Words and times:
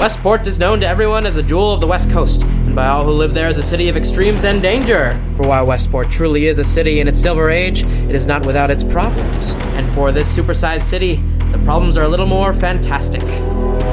Westport 0.00 0.46
is 0.46 0.60
known 0.60 0.78
to 0.78 0.86
everyone 0.86 1.26
as 1.26 1.34
the 1.34 1.42
jewel 1.42 1.74
of 1.74 1.80
the 1.80 1.86
West 1.88 2.08
Coast, 2.10 2.40
and 2.42 2.72
by 2.72 2.86
all 2.86 3.04
who 3.04 3.10
live 3.10 3.34
there 3.34 3.48
as 3.48 3.58
a 3.58 3.64
city 3.64 3.88
of 3.88 3.96
extremes 3.96 4.44
and 4.44 4.62
danger. 4.62 5.20
For 5.36 5.48
while 5.48 5.66
Westport 5.66 6.08
truly 6.08 6.46
is 6.46 6.60
a 6.60 6.64
city 6.64 7.00
in 7.00 7.08
its 7.08 7.20
silver 7.20 7.50
age, 7.50 7.82
it 7.82 8.14
is 8.14 8.24
not 8.24 8.46
without 8.46 8.70
its 8.70 8.84
problems. 8.84 9.50
And 9.74 9.92
for 9.96 10.12
this 10.12 10.28
supersized 10.28 10.88
city, 10.88 11.16
the 11.50 11.58
problems 11.64 11.96
are 11.96 12.04
a 12.04 12.08
little 12.08 12.26
more 12.26 12.54
fantastic. 12.54 13.24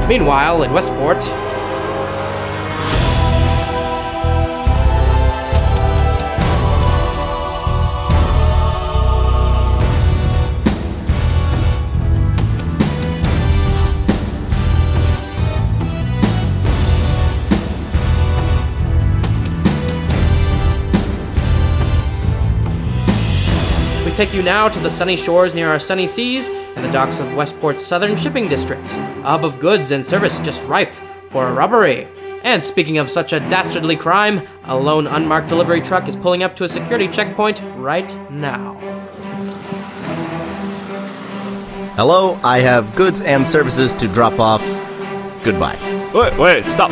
Meanwhile, 0.08 0.62
in 0.62 0.74
Westport, 0.74 1.18
take 24.16 24.34
you 24.34 24.42
now 24.42 24.70
to 24.70 24.80
the 24.80 24.90
sunny 24.90 25.18
shores 25.18 25.54
near 25.54 25.68
our 25.68 25.80
sunny 25.80 26.08
seas 26.08 26.46
and 26.48 26.86
the 26.86 26.92
docks 26.92 27.18
of 27.18 27.34
Westport's 27.36 27.86
southern 27.86 28.18
shipping 28.18 28.48
district, 28.48 28.86
a 28.86 29.24
hub 29.24 29.44
of 29.44 29.60
goods 29.60 29.92
and 29.92 30.06
service 30.06 30.38
just 30.38 30.62
rife 30.64 30.94
for 31.32 31.50
a 31.50 31.54
robbery. 31.54 32.08
And 32.44 32.64
speaking 32.64 32.98
of 32.98 33.12
such 33.12 33.34
a 33.34 33.42
dastardly 33.42 33.98
crime, 33.98 34.48
a 34.64 34.78
lone 34.78 35.06
unmarked 35.06 35.50
delivery 35.50 35.82
truck 35.82 36.08
is 36.08 36.16
pulling 36.16 36.44
up 36.44 36.56
to 36.56 36.64
a 36.64 36.70
security 36.70 37.10
checkpoint 37.10 37.60
right 37.76 38.10
now. 38.32 38.76
Hello, 41.96 42.40
I 42.42 42.60
have 42.60 42.96
goods 42.96 43.20
and 43.20 43.46
services 43.46 43.94
to 43.96 44.08
drop 44.08 44.40
off. 44.40 44.62
Goodbye. 45.44 45.78
Wait, 46.14 46.38
wait, 46.38 46.66
stop. 46.66 46.90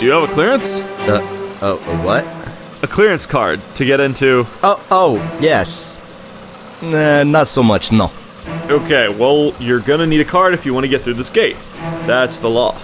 Do 0.00 0.04
you 0.04 0.10
have 0.10 0.28
a 0.28 0.32
clearance? 0.32 0.80
Uh, 0.80 1.20
oh, 1.62 1.74
uh, 1.76 2.02
what? 2.04 2.41
A 2.82 2.86
clearance 2.88 3.26
card 3.26 3.60
to 3.76 3.84
get 3.84 4.00
into. 4.00 4.44
Oh, 4.62 4.84
oh, 4.90 5.38
yes. 5.40 5.98
Nah, 6.82 7.22
not 7.22 7.46
so 7.46 7.62
much, 7.62 7.92
no. 7.92 8.10
Okay, 8.68 9.08
well, 9.08 9.54
you're 9.60 9.78
gonna 9.78 10.06
need 10.06 10.20
a 10.20 10.24
card 10.24 10.52
if 10.52 10.66
you 10.66 10.74
want 10.74 10.82
to 10.82 10.88
get 10.88 11.02
through 11.02 11.14
this 11.14 11.30
gate. 11.30 11.56
That's 12.06 12.38
the 12.38 12.50
law. 12.50 12.76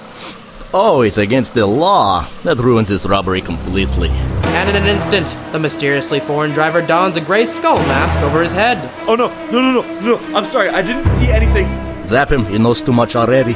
Oh, 0.72 1.02
it's 1.02 1.18
against 1.18 1.54
the 1.54 1.66
law. 1.66 2.28
That 2.44 2.58
ruins 2.58 2.86
this 2.88 3.06
robbery 3.06 3.40
completely. 3.40 4.10
And 4.10 4.70
in 4.70 4.76
an 4.76 4.86
instant, 4.86 5.26
the 5.50 5.58
mysteriously 5.58 6.20
foreign 6.20 6.52
driver 6.52 6.80
dons 6.80 7.16
a 7.16 7.20
gray 7.20 7.46
skull 7.46 7.78
mask 7.78 8.22
over 8.22 8.42
his 8.42 8.52
head. 8.52 8.78
Oh 9.08 9.16
no, 9.16 9.26
no, 9.50 9.60
no, 9.60 9.82
no, 9.82 10.00
no! 10.00 10.36
I'm 10.36 10.44
sorry, 10.44 10.68
I 10.68 10.80
didn't 10.80 11.10
see 11.10 11.28
anything. 11.28 11.66
Zap 12.06 12.30
him, 12.30 12.46
he 12.46 12.58
knows 12.58 12.82
too 12.82 12.92
much 12.92 13.16
already. 13.16 13.54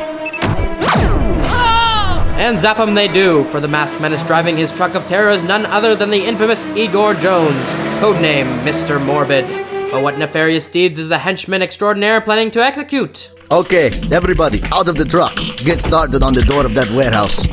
And 2.43 2.61
zap 2.61 2.77
him 2.77 2.95
they 2.95 3.07
do, 3.07 3.45
for 3.53 3.61
the 3.61 3.69
masked 3.69 4.01
menace 4.01 4.21
driving 4.27 4.57
his 4.57 4.75
truck 4.75 4.97
of 4.97 5.07
terror 5.07 5.31
is 5.31 5.45
none 5.45 5.65
other 5.65 5.95
than 5.95 6.11
the 6.11 6.25
infamous 6.25 6.59
Igor 6.77 7.15
Jones, 7.15 7.55
codename 8.03 8.65
Mr. 8.65 9.01
Morbid. 9.01 9.47
But 9.93 10.03
what 10.03 10.19
nefarious 10.19 10.67
deeds 10.67 10.99
is 10.99 11.07
the 11.09 11.19
henchman 11.19 11.63
extraordinaire 11.63 12.21
planning 12.21 12.51
to 12.51 12.61
execute? 12.61 13.31
Okay, 13.53 13.93
everybody, 14.11 14.61
out 14.73 14.89
of 14.89 14.97
the 14.97 15.05
truck. 15.05 15.37
Get 15.59 15.79
started 15.79 16.25
on 16.25 16.35
the 16.35 16.43
door 16.43 16.67
of 16.67 16.75
that 16.75 16.91
warehouse. 16.91 17.47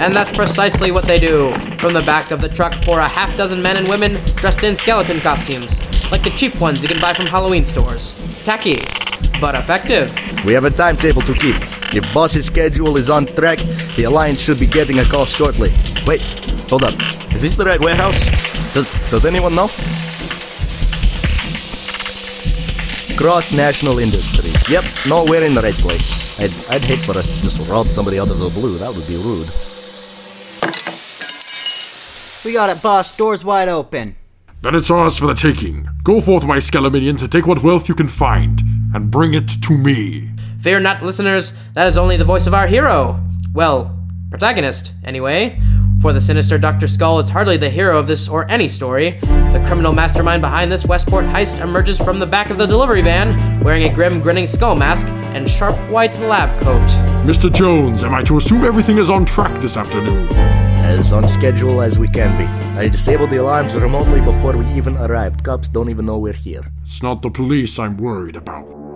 And 0.00 0.16
that's 0.16 0.34
precisely 0.34 0.90
what 0.90 1.04
they 1.04 1.18
do. 1.18 1.52
From 1.76 1.92
the 1.92 2.00
back 2.00 2.30
of 2.30 2.40
the 2.40 2.48
truck 2.48 2.72
pour 2.86 3.00
a 3.00 3.08
half 3.08 3.36
dozen 3.36 3.60
men 3.60 3.76
and 3.76 3.86
women 3.88 4.14
dressed 4.36 4.64
in 4.64 4.78
skeleton 4.78 5.20
costumes, 5.20 5.70
like 6.10 6.22
the 6.22 6.30
cheap 6.30 6.58
ones 6.58 6.80
you 6.80 6.88
can 6.88 6.98
buy 6.98 7.12
from 7.12 7.26
Halloween 7.26 7.66
stores. 7.66 8.14
Tacky, 8.44 8.76
but 9.38 9.54
effective. 9.54 10.10
We 10.46 10.54
have 10.54 10.64
a 10.64 10.70
timetable 10.70 11.20
to 11.20 11.34
keep. 11.34 11.77
If 11.90 12.04
boss's 12.12 12.44
schedule 12.44 12.96
is 12.98 13.08
on 13.08 13.24
track, 13.24 13.58
the 13.96 14.04
Alliance 14.04 14.40
should 14.40 14.60
be 14.60 14.66
getting 14.66 14.98
a 14.98 15.04
call 15.04 15.24
shortly. 15.24 15.72
Wait, 16.06 16.20
hold 16.68 16.84
up. 16.84 16.94
Is 17.32 17.40
this 17.40 17.56
the 17.56 17.64
right 17.64 17.80
warehouse? 17.80 18.22
Does 18.74 18.88
does 19.10 19.24
anyone 19.24 19.54
know? 19.54 19.68
Cross 23.16 23.52
National 23.52 23.98
Industries. 23.98 24.68
Yep, 24.68 24.84
no, 25.08 25.24
we're 25.24 25.44
in 25.44 25.54
the 25.54 25.62
right 25.62 25.74
place. 25.74 26.38
I'd, 26.38 26.52
I'd 26.70 26.82
hate 26.82 27.00
for 27.00 27.16
us 27.16 27.34
to 27.34 27.42
just 27.42 27.68
rob 27.70 27.86
somebody 27.86 28.20
out 28.20 28.30
of 28.30 28.38
the 28.38 28.50
blue. 28.50 28.76
That 28.78 28.94
would 28.94 29.06
be 29.08 29.16
rude. 29.16 29.48
We 32.44 32.52
got 32.52 32.70
it, 32.70 32.82
boss. 32.82 33.16
Doors 33.16 33.44
wide 33.44 33.68
open. 33.68 34.14
Then 34.60 34.74
it's 34.74 34.90
ours 34.90 35.18
for 35.18 35.26
the 35.26 35.34
taking. 35.34 35.88
Go 36.04 36.20
forth, 36.20 36.44
my 36.44 36.58
Skeleminions, 36.58 37.22
and 37.22 37.32
take 37.32 37.46
what 37.46 37.62
wealth 37.62 37.88
you 37.88 37.94
can 37.94 38.08
find, 38.08 38.62
and 38.94 39.10
bring 39.10 39.34
it 39.34 39.48
to 39.62 39.76
me. 39.76 40.30
Fear 40.62 40.80
not, 40.80 41.04
listeners, 41.04 41.52
that 41.74 41.86
is 41.86 41.96
only 41.96 42.16
the 42.16 42.24
voice 42.24 42.48
of 42.48 42.54
our 42.54 42.66
hero. 42.66 43.20
Well, 43.54 43.96
protagonist, 44.30 44.90
anyway. 45.04 45.60
For 46.02 46.12
the 46.12 46.20
sinister 46.20 46.58
Dr. 46.58 46.88
Skull 46.88 47.20
is 47.20 47.30
hardly 47.30 47.56
the 47.56 47.70
hero 47.70 47.98
of 47.98 48.06
this 48.06 48.28
or 48.28 48.48
any 48.50 48.68
story. 48.68 49.18
The 49.20 49.64
criminal 49.66 49.92
mastermind 49.92 50.42
behind 50.42 50.70
this 50.70 50.84
Westport 50.84 51.24
heist 51.26 51.60
emerges 51.60 51.98
from 51.98 52.18
the 52.18 52.26
back 52.26 52.50
of 52.50 52.58
the 52.58 52.66
delivery 52.66 53.02
van, 53.02 53.60
wearing 53.62 53.84
a 53.84 53.94
grim, 53.94 54.20
grinning 54.20 54.46
skull 54.46 54.74
mask 54.74 55.06
and 55.34 55.48
sharp 55.48 55.76
white 55.90 56.16
lab 56.20 56.48
coat. 56.62 56.80
Mr. 57.24 57.52
Jones, 57.52 58.02
am 58.02 58.14
I 58.14 58.22
to 58.24 58.36
assume 58.36 58.64
everything 58.64 58.98
is 58.98 59.10
on 59.10 59.24
track 59.24 59.60
this 59.60 59.76
afternoon? 59.76 60.28
As 60.84 61.12
on 61.12 61.28
schedule 61.28 61.82
as 61.82 61.98
we 61.98 62.08
can 62.08 62.36
be. 62.38 62.44
I 62.80 62.88
disabled 62.88 63.30
the 63.30 63.36
alarms 63.36 63.74
remotely 63.74 64.20
before 64.20 64.56
we 64.56 64.66
even 64.74 64.96
arrived. 64.96 65.44
Cops 65.44 65.68
don't 65.68 65.90
even 65.90 66.06
know 66.06 66.18
we're 66.18 66.32
here. 66.32 66.64
It's 66.84 67.02
not 67.02 67.22
the 67.22 67.30
police 67.30 67.78
I'm 67.78 67.96
worried 67.96 68.36
about. 68.36 68.87